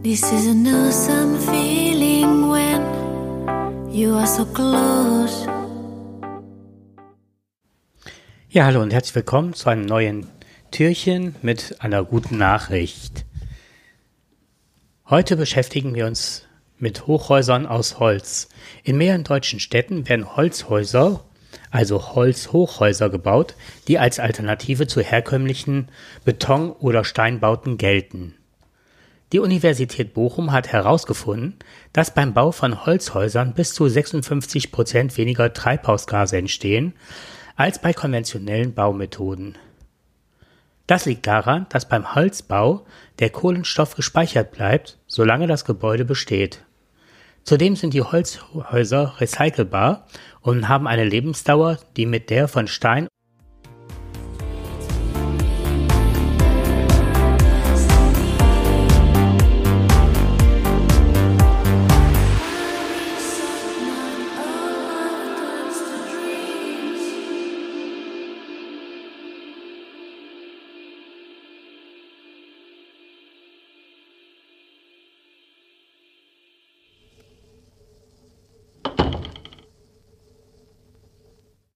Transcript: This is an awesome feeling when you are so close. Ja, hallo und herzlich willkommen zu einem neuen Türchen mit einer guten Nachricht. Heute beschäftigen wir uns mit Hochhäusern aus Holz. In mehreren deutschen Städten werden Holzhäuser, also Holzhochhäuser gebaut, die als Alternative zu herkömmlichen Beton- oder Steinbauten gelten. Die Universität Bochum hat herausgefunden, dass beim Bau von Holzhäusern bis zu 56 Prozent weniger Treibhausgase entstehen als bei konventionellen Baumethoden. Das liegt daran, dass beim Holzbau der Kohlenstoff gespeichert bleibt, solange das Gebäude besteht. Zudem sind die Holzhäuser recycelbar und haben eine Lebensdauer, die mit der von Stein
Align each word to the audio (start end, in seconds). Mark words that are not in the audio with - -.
This 0.00 0.22
is 0.22 0.46
an 0.46 0.64
awesome 0.64 1.36
feeling 1.40 2.48
when 2.48 3.90
you 3.90 4.14
are 4.14 4.28
so 4.28 4.44
close. 4.44 5.44
Ja, 8.48 8.66
hallo 8.66 8.80
und 8.80 8.92
herzlich 8.92 9.16
willkommen 9.16 9.54
zu 9.54 9.68
einem 9.68 9.86
neuen 9.86 10.28
Türchen 10.70 11.34
mit 11.42 11.80
einer 11.80 12.04
guten 12.04 12.38
Nachricht. 12.38 13.26
Heute 15.10 15.36
beschäftigen 15.36 15.96
wir 15.96 16.06
uns 16.06 16.46
mit 16.78 17.08
Hochhäusern 17.08 17.66
aus 17.66 17.98
Holz. 17.98 18.48
In 18.84 18.98
mehreren 18.98 19.24
deutschen 19.24 19.58
Städten 19.58 20.08
werden 20.08 20.36
Holzhäuser, 20.36 21.24
also 21.72 22.14
Holzhochhäuser 22.14 23.10
gebaut, 23.10 23.56
die 23.88 23.98
als 23.98 24.20
Alternative 24.20 24.86
zu 24.86 25.00
herkömmlichen 25.00 25.88
Beton- 26.24 26.70
oder 26.70 27.02
Steinbauten 27.02 27.78
gelten. 27.78 28.37
Die 29.32 29.40
Universität 29.40 30.14
Bochum 30.14 30.52
hat 30.52 30.68
herausgefunden, 30.68 31.58
dass 31.92 32.14
beim 32.14 32.32
Bau 32.32 32.50
von 32.50 32.86
Holzhäusern 32.86 33.52
bis 33.52 33.74
zu 33.74 33.86
56 33.86 34.72
Prozent 34.72 35.18
weniger 35.18 35.52
Treibhausgase 35.52 36.38
entstehen 36.38 36.94
als 37.54 37.80
bei 37.80 37.92
konventionellen 37.92 38.72
Baumethoden. 38.72 39.58
Das 40.86 41.04
liegt 41.04 41.26
daran, 41.26 41.66
dass 41.68 41.86
beim 41.86 42.14
Holzbau 42.14 42.86
der 43.18 43.28
Kohlenstoff 43.28 43.94
gespeichert 43.94 44.52
bleibt, 44.52 44.98
solange 45.06 45.46
das 45.46 45.66
Gebäude 45.66 46.06
besteht. 46.06 46.64
Zudem 47.42 47.76
sind 47.76 47.92
die 47.92 48.02
Holzhäuser 48.02 49.20
recycelbar 49.20 50.06
und 50.40 50.68
haben 50.68 50.86
eine 50.86 51.04
Lebensdauer, 51.04 51.78
die 51.98 52.06
mit 52.06 52.30
der 52.30 52.48
von 52.48 52.66
Stein 52.66 53.08